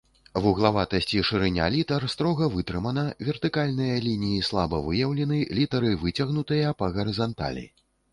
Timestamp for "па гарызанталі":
6.81-7.65